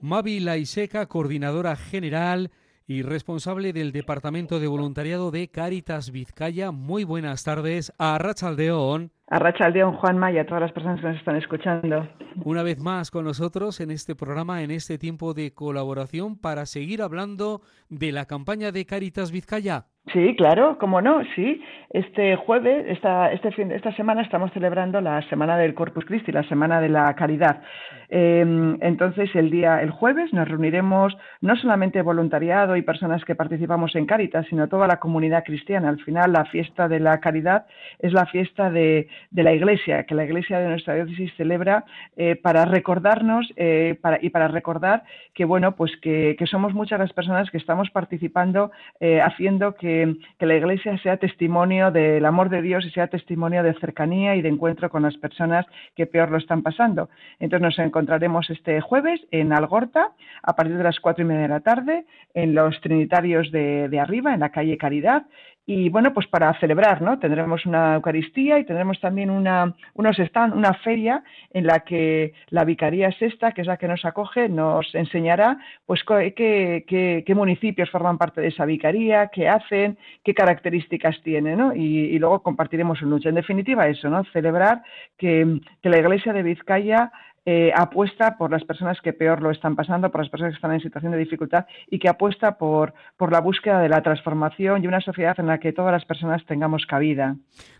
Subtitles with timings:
[0.00, 2.52] Mavi Laiseca, coordinadora general
[2.86, 6.70] y responsable del Departamento de Voluntariado de Caritas Vizcaya.
[6.70, 9.10] Muy buenas tardes a Rachaldeón.
[9.26, 12.08] A Rachaldeón, Juanma y a todas las personas que nos están escuchando.
[12.44, 17.02] Una vez más con nosotros en este programa, en este tiempo de colaboración, para seguir
[17.02, 19.86] hablando de la campaña de Caritas Vizcaya.
[20.12, 21.62] Sí, claro, cómo no, sí.
[21.90, 26.42] Este jueves, esta, este fin, esta semana estamos celebrando la Semana del Corpus Christi, la
[26.44, 27.62] Semana de la Caridad.
[28.10, 33.94] Em, entonces, el día, el jueves, nos reuniremos no solamente voluntariado y personas que participamos
[33.96, 35.88] en Caritas, sino toda la comunidad cristiana.
[35.88, 37.66] Al final, la fiesta de la caridad
[37.98, 41.84] es la fiesta de, de la Iglesia, que la Iglesia de nuestra diócesis celebra
[42.16, 45.04] eh, para recordarnos eh, para, y para recordar
[45.34, 49.97] que, bueno, pues que, que, somos muchas las personas que estamos participando, eh, haciendo que
[50.38, 54.42] que, la Iglesia sea testimonio del amor de Dios y sea testimonio de cercanía y
[54.42, 55.66] de encuentro con las personas
[55.96, 57.08] que peor lo están pasando.
[57.38, 60.12] Entonces nos encontraremos este jueves en Algorta
[60.42, 64.34] a partir de las cuatro y media de la tarde en los Trinitarios de, arriba,
[64.34, 65.26] en la calle Caridad,
[65.70, 67.18] y bueno, pues para celebrar, ¿no?
[67.18, 72.64] Tendremos una Eucaristía y tendremos también una, unos stand, una feria en la que la
[72.64, 78.16] Vicaría Sexta, que es la que nos acoge, nos enseñará pues qué, qué, municipios forman
[78.16, 81.74] parte de esa vicaría, qué hacen, qué características tienen, ¿no?
[81.74, 83.28] Y, luego compartiremos un lucha.
[83.28, 84.24] En definitiva, eso, ¿no?
[84.32, 84.82] Celebrar
[85.18, 87.12] que, que la Iglesia de Vizcaya
[87.50, 90.74] eh, apuesta por las personas que peor lo están pasando, por las personas que están
[90.74, 94.86] en situación de dificultad y que apuesta por, por la búsqueda de la transformación y
[94.86, 97.36] una sociedad en la que todas las personas tengamos cabida.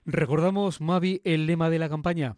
[0.07, 2.37] Recordamos, Mavi, el lema de la campaña.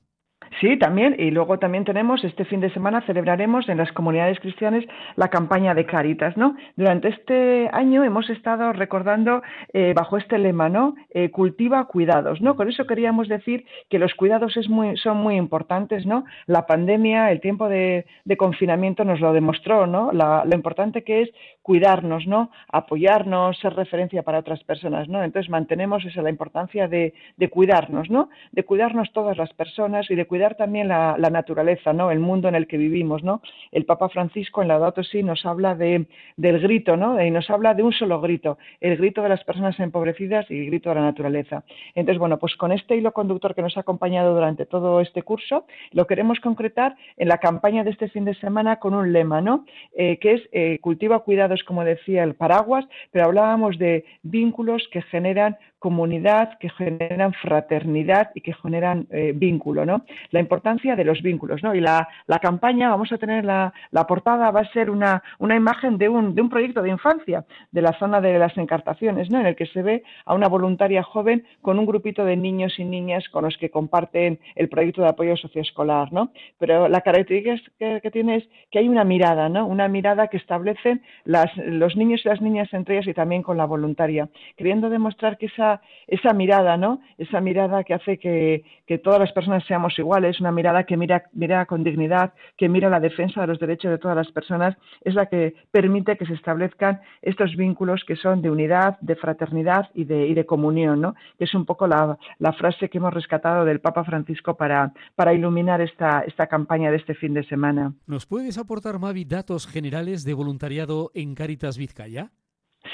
[0.60, 1.16] Sí, también.
[1.18, 4.84] Y luego también tenemos, este fin de semana celebraremos en las comunidades cristianas
[5.16, 6.54] la campaña de Caritas, ¿no?
[6.76, 10.94] Durante este año hemos estado recordando eh, bajo este lema, ¿no?
[11.14, 12.56] Eh, cultiva cuidados, ¿no?
[12.56, 16.24] Con eso queríamos decir que los cuidados muy, son muy importantes, ¿no?
[16.46, 18.04] La pandemia, el tiempo de,
[18.36, 20.12] confinamiento nos lo demostró, ¿no?
[20.12, 21.30] lo importante que es
[21.70, 22.50] cuidarnos, ¿no?
[22.72, 25.22] Apoyarnos, ser referencia para otras personas, ¿no?
[25.22, 28.28] Entonces mantenemos esa la importancia de, de cuidarnos, ¿no?
[28.50, 32.10] De cuidarnos todas las personas y de cuidar también la, naturaleza, ¿no?
[32.10, 33.40] El mundo en el que vivimos, ¿no?
[33.70, 37.22] El Papa Francisco en la Laudato Si nos habla de, del grito, ¿no?
[37.22, 40.66] Y nos habla de un solo grito, el grito de las personas empobrecidas y el
[40.66, 41.62] grito de la naturaleza.
[41.94, 45.66] Entonces, bueno, pues con este hilo conductor que nos ha acompañado durante todo este curso,
[45.92, 49.64] lo queremos concretar en la campaña de este fin de semana con un lema, ¿no?
[49.96, 55.02] Eh, que es eh, cultiva cuidados, como decía el paraguas, pero hablábamos de vínculos que
[55.02, 60.04] generan comunidad, que generan fraternidad y que generan eh, vínculo, ¿no?
[60.30, 61.74] La importancia de los vínculos, ¿no?
[61.74, 65.56] Y la, la campaña, vamos a tener la, la, portada, va a ser una, una
[65.56, 69.40] imagen de un, de un proyecto de infancia de la zona de las encartaciones, ¿no?
[69.40, 72.84] En el que se ve a una voluntaria joven con un grupito de niños y
[72.84, 76.30] niñas con los que comparten el proyecto de apoyo socioescolar, ¿no?
[76.58, 79.66] Pero la característica que, que tiene es que hay una mirada, ¿no?
[79.66, 83.56] Una mirada que establecen las, los niños y las niñas entre ellas y también con
[83.56, 85.69] la voluntaria, queriendo demostrar que esa
[86.06, 87.00] esa, mirada, ¿no?
[87.18, 88.64] Esa mirada que hace que,
[89.04, 92.98] todas las personas seamos iguales, una mirada que mira, mira con dignidad, que mira la
[92.98, 97.00] defensa de los derechos de todas las personas, es la que permite que se establezcan
[97.22, 101.14] estos vínculos que son de unidad, de fraternidad y de, y de comunión, ¿no?
[101.38, 102.18] Que es un poco la,
[102.58, 107.14] frase que hemos rescatado del Papa Francisco para, para iluminar esta, esta campaña de este
[107.14, 107.94] fin de semana.
[108.06, 112.32] ¿Nos puedes aportar, Mavi, datos generales de voluntariado en Caritas Vizcaya?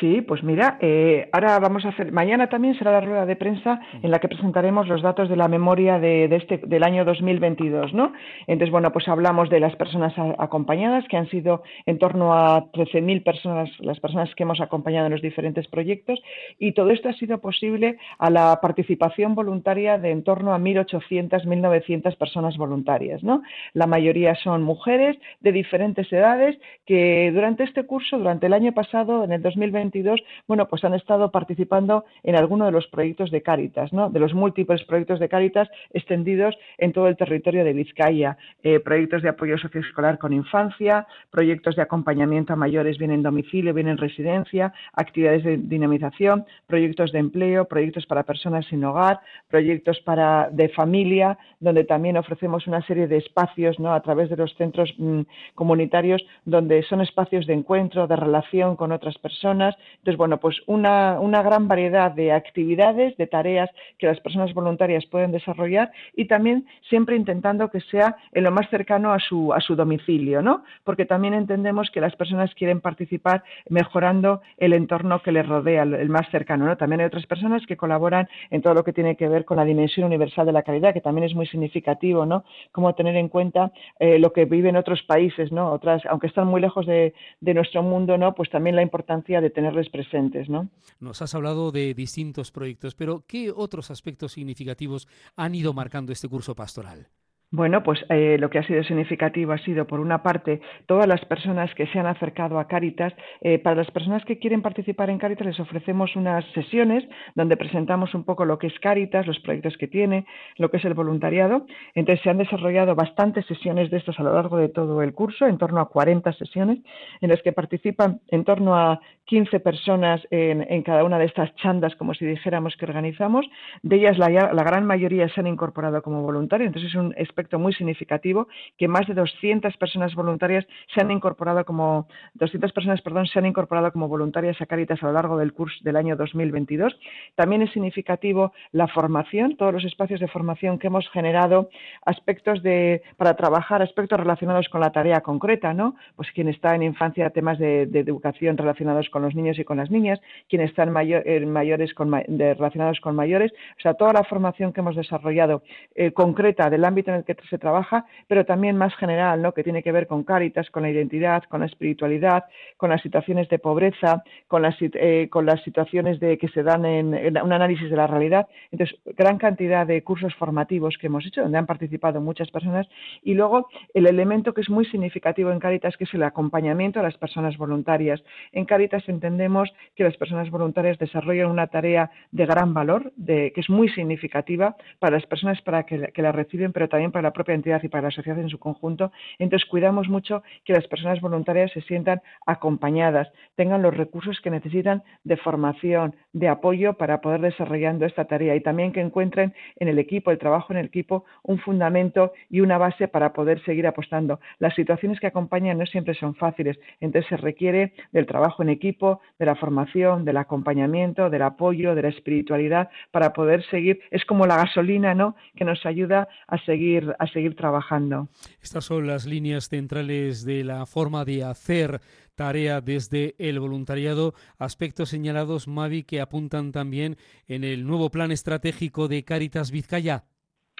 [0.01, 3.81] Sí, pues mira, eh, ahora vamos a hacer, mañana también será la rueda de prensa
[4.03, 8.13] en la que presentaremos los datos de la memoria de, este, del año 2022, ¿no?
[8.47, 13.23] Entonces, bueno, pues hablamos de las personas acompañadas, que han sido en torno a 13.000
[13.23, 16.21] personas, las personas que hemos acompañado en los diferentes proyectos,
[16.59, 21.45] y todo esto ha sido posible a la participación voluntaria de en torno a 1.800,
[21.45, 23.43] 1.900 personas voluntarias, ¿no?
[23.73, 29.25] La mayoría son mujeres de diferentes edades que durante este curso, durante el año pasado,
[29.25, 29.41] en el
[29.87, 34.11] 2022, bueno, pues han estado participando en alguno de los proyectos de Cáritas, ¿no?
[34.11, 39.23] De los múltiples proyectos de Cáritas extendidos en todo el territorio de Vizcaya, eh, proyectos
[39.23, 43.99] de apoyo socioescolar con infancia, proyectos de acompañamiento a mayores bien en domicilio, bien en
[43.99, 50.69] residencia, actividades de dinamización, proyectos de empleo, proyectos para personas sin hogar, proyectos para de
[50.71, 53.77] familia, donde también ofrecemos una serie de espacios.
[53.87, 55.23] A través de los centros mm,
[55.55, 61.19] comunitarios, donde son espacios de encuentro, de relación con otras personas, Entonces, bueno, pues una,
[61.21, 66.67] una gran variedad de actividades, de tareas que las personas voluntarias pueden desarrollar y también
[66.89, 70.65] siempre intentando que sea en lo más cercano a su, a su domicilio, ¿no?
[70.85, 76.09] Porque también entendemos que las personas quieren participar mejorando el entorno que les rodea, el
[76.09, 76.77] más cercano, ¿no?
[76.77, 79.65] También hay otras personas que colaboran en todo lo que tiene que ver con la
[79.65, 82.45] dimensión universal de la calidad, que también es muy significativo, ¿no?
[82.73, 85.73] Cómo tener en cuenta eh, lo que viven otros países, ¿no?
[85.73, 88.35] Otras, aunque están muy lejos de, de nuestro mundo, ¿no?
[88.35, 90.69] Pues también la importancia de tenerles presentes, ¿no?
[91.01, 96.29] Nos has hablado de distintos proyectos, pero ¿qué otros aspectos significativos han ido marcando este
[96.29, 97.09] curso pastoral?
[97.57, 101.25] Bueno, pues eh, lo que ha sido significativo ha sido, por una parte, todas las
[101.25, 103.15] personas que se han acercado a Cáritas.
[103.41, 107.03] Eh, para las personas que quieren participar en Cáritas les ofrecemos unas sesiones
[107.35, 110.27] donde presentamos un poco lo que es Cáritas, los proyectos que tiene,
[110.59, 111.65] lo que es el voluntariado.
[111.95, 115.47] Entonces se han desarrollado bastantes sesiones de estas a lo largo de todo el curso,
[115.47, 116.81] en torno a 40 sesiones,
[117.23, 121.97] en las que participan en torno a 15 personas en, cada una de estas chandas,
[121.97, 123.47] como si dijéramos que organizamos.
[123.83, 126.69] De ellas la, la gran mayoría se han incorporado como voluntarios.
[126.69, 127.15] Entonces es un
[127.55, 133.27] muy significativo que más de 200 personas voluntarias se han incorporado como 200 personas, perdón,
[133.27, 136.99] se han incorporado como voluntarias a Caritas a lo largo del curso del año 2022.
[137.35, 141.71] También es significativo la formación, todos los espacios de formación que hemos generado,
[142.05, 145.97] aspectos de para trabajar aspectos relacionados con la tarea concreta, ¿no?
[146.17, 149.91] Pues quien está en infancia temas de, educación relacionados con los niños y con las
[149.91, 154.81] niñas, quien está en, mayores con, relacionados con mayores, o sea, toda la formación que
[154.81, 155.63] hemos desarrollado
[155.95, 159.53] eh, concreta del ámbito en el que se trabaja, pero también más general, ¿no?
[159.53, 162.45] que tiene que ver con Cáritas, con la identidad, con la espiritualidad,
[162.77, 166.85] con las situaciones de pobreza, con las, eh, con las situaciones de, que se dan
[166.85, 168.49] en, un análisis de la realidad.
[168.71, 172.89] Entonces, gran cantidad de cursos formativos que hemos hecho, donde han participado muchas personas.
[173.23, 177.03] Y luego, el elemento que es muy significativo en Cáritas, que es el acompañamiento a
[177.03, 178.23] las personas voluntarias.
[178.53, 183.61] En Cáritas entendemos que las personas voluntarias desarrollan una tarea de gran valor, de, que
[183.61, 187.33] es muy significativa para las personas para que, que la reciben, pero también para la
[187.33, 189.11] propia entidad y para la sociedad en su conjunto.
[189.39, 195.03] Entonces, cuidamos mucho que las personas voluntarias se sientan acompañadas, tengan los recursos que necesitan
[195.25, 199.99] de formación, de apoyo para poder desarrollando esta tarea y también que encuentren en el
[199.99, 204.39] equipo, el trabajo en el equipo, un fundamento y una base para poder seguir apostando.
[204.59, 209.23] Las situaciones que acompañan no siempre son fáciles, entonces se requiere del trabajo en equipo,
[209.39, 214.01] de la formación, del acompañamiento, del apoyo, de la espiritualidad para poder seguir.
[214.11, 215.35] Es como la gasolina, ¿no?
[215.57, 218.29] Que nos ayuda a seguir a seguir trabajando.
[218.63, 222.01] Estas son las líneas centrales de la forma de hacer
[222.35, 227.17] tarea desde el voluntariado, aspectos señalados, Mavi, que apuntan también
[227.49, 230.25] en el nuevo plan estratégico de Caritas Vizcaya.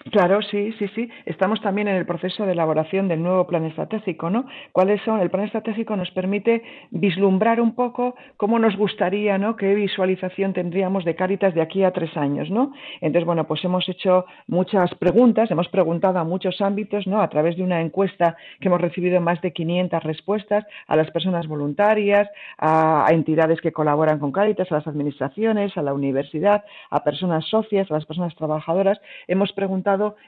[0.05, 1.09] Claro, sí, sí, sí.
[1.25, 4.47] Estamos también en el proceso de elaboración del nuevo plan estratégico, ¿no?
[4.71, 5.21] ¿Cuáles son?
[5.21, 9.57] El plan estratégico nos permite vislumbrar un poco cómo nos gustaría, ¿no?
[9.57, 12.73] Qué visualización tendríamos de Cáritas de aquí a tres años, ¿no?
[13.01, 17.23] Entonces, bueno, pues hemos hecho muchas preguntas, hemos preguntado a muchos ámbitos, ¿no?
[17.23, 21.49] A través de una encuesta que hemos recibido más de 500 respuestas a las personas
[21.49, 22.29] voluntarias,
[22.59, 27.91] a, entidades que colaboran con Cáritas, a las administraciones, a la universidad, a personas socias,
[27.91, 29.01] a las personas trabajadoras.
[29.27, 29.86] Hemos preguntado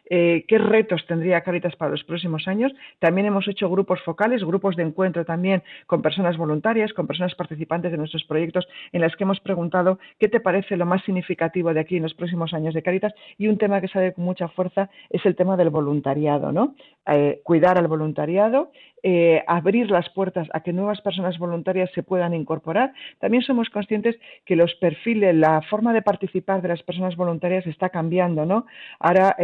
[0.08, 2.72] eh, qué retos tendría Caritas para los próximos años.
[2.98, 7.90] También hemos hecho grupos focales, grupos de encuentro también con personas voluntarias, con personas participantes
[7.90, 11.80] de nuestros proyectos, en las que hemos preguntado qué te parece lo más significativo de
[11.80, 13.14] aquí en los próximos años de Caritas.
[13.36, 16.74] Y un tema que sale con mucha fuerza es el tema del voluntariado, ¿no?
[17.06, 18.70] Eh, cuidar al voluntariado
[19.02, 22.92] eh, abrir las puertas a que nuevas personas voluntarias se puedan incorporar.
[23.20, 27.90] También somos conscientes que los perfiles, la forma de participar de las personas voluntarias está
[27.90, 28.66] cambiando, ¿no?
[28.98, 29.36] Ahora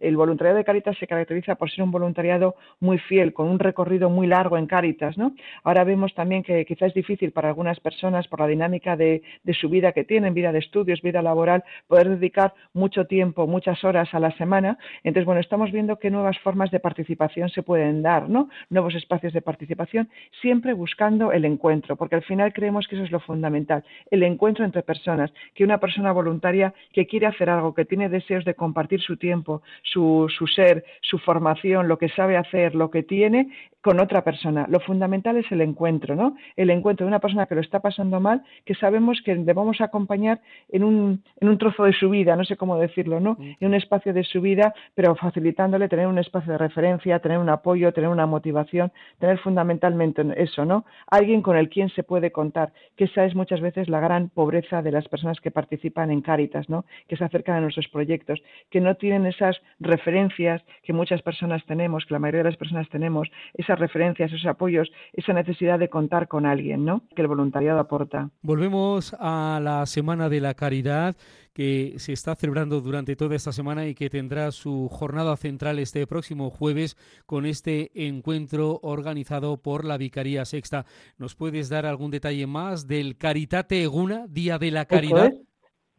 [0.00, 4.10] el voluntariado de Caritas se caracteriza por ser un voluntariado muy fiel, con un recorrido
[4.10, 5.34] muy largo en Caritas, ¿no?
[5.64, 9.54] Ahora vemos también que quizás es difícil para algunas personas por la dinámica de, de
[9.54, 14.12] su vida que tienen, vida de estudios, vida laboral, poder dedicar mucho tiempo, muchas horas
[14.12, 14.78] a la semana.
[15.04, 18.48] Entonces, bueno, estamos viendo qué nuevas formas de participación se pueden dar, ¿no?
[18.70, 20.08] Nuevos espacios de participación,
[20.40, 24.64] siempre buscando el encuentro, porque al final creemos que eso es lo fundamental, el encuentro
[24.64, 29.00] entre personas, que una persona voluntaria que quiere hacer algo, que tiene deseos de compartir
[29.00, 29.37] su tiempo,
[29.82, 33.48] su, su ser, su formación, lo que sabe hacer, lo que tiene,
[33.80, 34.66] con otra persona.
[34.68, 36.36] Lo fundamental es el encuentro, ¿no?
[36.56, 40.40] El encuentro de una persona que lo está pasando mal, que sabemos que debemos acompañar
[40.68, 43.36] en un, en un trozo de su vida, no sé cómo decirlo, ¿no?
[43.38, 43.56] Mm.
[43.60, 47.48] En un espacio de su vida, pero facilitándole tener un espacio de referencia, tener un
[47.48, 50.84] apoyo, tener una motivación, tener fundamentalmente eso, ¿no?
[51.06, 54.82] Alguien con el quien se puede contar, que esa es muchas veces la gran pobreza
[54.82, 56.84] de las personas que participan en Cáritas, ¿no?
[57.08, 62.04] Que se acercan a nuestros proyectos, que no tienen esas referencias que muchas personas tenemos,
[62.04, 65.88] que la mayoría de las personas tenemos, esas esas referencias, esos apoyos, esa necesidad de
[65.88, 67.02] contar con alguien, ¿no?
[67.14, 68.30] Que el voluntariado aporta.
[68.42, 71.16] Volvemos a la Semana de la Caridad
[71.52, 76.06] que se está celebrando durante toda esta semana y que tendrá su jornada central este
[76.06, 80.86] próximo jueves con este encuentro organizado por la Vicaría Sexta.
[81.16, 85.32] ¿Nos puedes dar algún detalle más del Caritate Eguna, Día de la Caridad?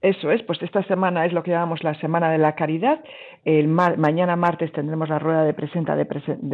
[0.02, 3.02] Eso es, pues esta semana es lo que llamamos la Semana de la Caridad.
[3.44, 6.06] El mañana martes tendremos la rueda de, presenta, de,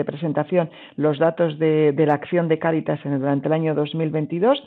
[0.03, 4.63] presentación, los datos de, de, la acción de Caritas durante el año 2022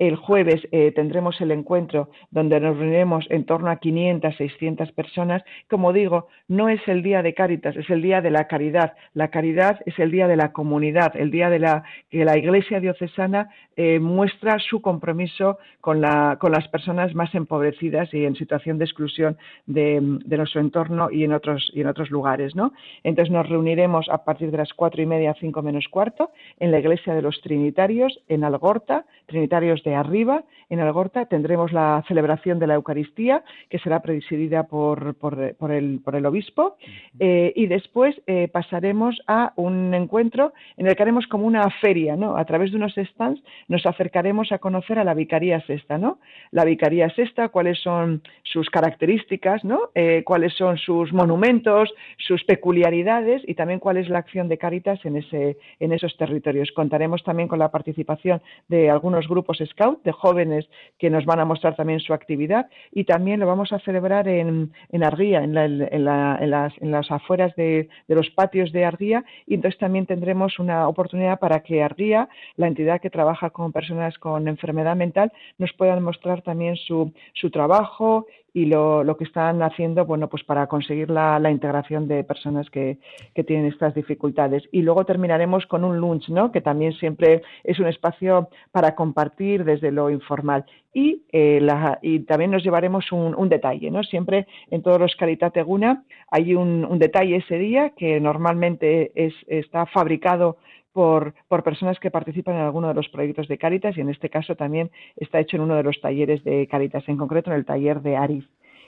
[0.00, 5.44] el jueves eh, tendremos el encuentro donde nos reuniremos en torno a 500, 600 personas.
[5.68, 8.94] Como digo, no es el día de Cáritas, es el día de la caridad.
[9.12, 12.80] La caridad es el día de la comunidad, el día de la que la Iglesia
[12.80, 18.78] diocesana eh, muestra su compromiso con, la, con, las personas más empobrecidas y en situación
[18.78, 22.56] de exclusión de, nuestro entorno y en otros, y en otros lugares.
[22.56, 22.72] ¿no?
[23.04, 26.78] Entonces nos reuniremos a partir de las cuatro y media, cinco menos cuarto, en la
[26.78, 32.66] Iglesia de los Trinitarios, en Algorta, Trinitarios de arriba, en Algorta, tendremos la celebración de
[32.68, 35.34] la Eucaristía, que será presidida por, por,
[35.72, 36.76] el, por el, obispo,
[37.18, 42.16] eh, y después eh, pasaremos a un encuentro en el que haremos como una feria,
[42.16, 42.36] ¿no?
[42.36, 46.20] A través de unos stands nos acercaremos a conocer a la Vicaría Sexta, ¿no?
[46.52, 49.90] La Vicaría Sexta, cuáles son sus características, ¿no?
[49.94, 55.04] Eh, cuáles son sus monumentos, sus peculiaridades y también cuál es la acción de Cáritas
[55.04, 56.70] en, ese, en esos territorios.
[56.72, 59.60] Contaremos también con la participación de algunos grupos
[60.04, 62.66] de jóvenes que nos van a mostrar también su actividad.
[62.92, 67.54] Y también lo vamos a celebrar en, en Arguía, en, en, las, en las afueras
[67.56, 69.24] de, los patios de Arguía.
[69.46, 74.18] Y entonces también tendremos una oportunidad para que Arguía, la entidad que trabaja con personas
[74.18, 79.62] con enfermedad mental, nos puedan mostrar también su, su trabajo y lo, lo, que están
[79.62, 82.98] haciendo bueno pues para conseguir la, la integración de personas que,
[83.34, 84.62] que, tienen estas dificultades.
[84.72, 89.64] Y luego terminaremos con un lunch no que también siempre es un espacio para compartir
[89.64, 90.64] desde lo informal.
[90.92, 95.14] Y, eh, la, y también nos llevaremos un, un, detalle no siempre en todos los
[95.14, 96.02] Caritate Guna
[96.32, 100.56] hay un, un detalle ese día que normalmente es, está fabricado
[101.00, 104.28] por, por, personas que participan en alguno de los proyectos de Caritas y en este
[104.28, 107.64] caso también está hecho en uno de los talleres de Caritas, en concreto en el
[107.64, 108.44] taller de Arif.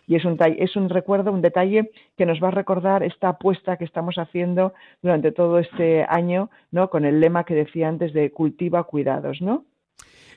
[0.06, 3.78] Y es un, es un recuerdo, un detalle que nos va a recordar esta apuesta
[3.78, 6.90] que estamos haciendo durante todo este año, ¿no?
[6.90, 9.64] Con el lema que decía antes de cultiva cuidados, ¿no?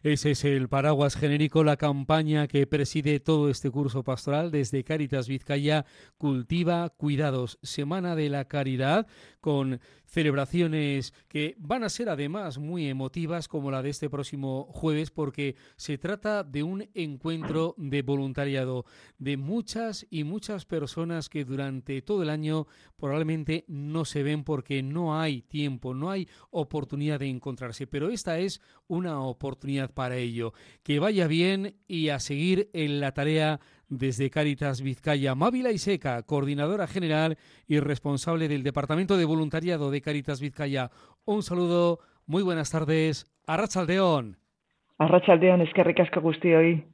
[0.06, 5.28] Ese es el paraguas genérico, la campaña que preside todo este curso pastoral desde Caritas
[5.28, 5.84] Vizcaya,
[6.20, 9.08] Cultiva Cuidados, Semana de la Caridad,
[9.42, 15.12] con celebraciones que van a ser además muy emotivas como la de este próximo jueves
[15.12, 18.86] porque se trata de un encuentro de voluntariado
[19.18, 24.84] de muchas y muchas personas que durante todo el año probablemente no se ven porque
[24.84, 30.54] no hay tiempo, no hay oportunidad de encontrarse, pero esta es una oportunidad para ello.
[30.84, 33.60] Que vaya bien y a seguir en la tarea
[33.90, 35.34] desde Caritas Vizcaya.
[35.34, 37.38] Mávila Iseca, coordinadora general
[37.68, 40.92] y responsable del Departamento de Voluntariado de Caritas Vizcaya.
[41.26, 43.26] Un saludo, muy buenas tardes.
[43.48, 44.38] Arrachaldeón.
[44.98, 46.84] Arrachaldeón, es que ricasco hoy.